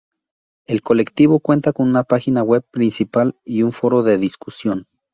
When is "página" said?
2.03-2.41